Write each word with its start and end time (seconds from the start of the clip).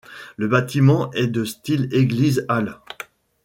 Le 0.35 0.47
bâtiment 0.47 1.11
est 1.13 1.27
de 1.27 1.45
style 1.45 1.87
église-halle. 1.91 2.79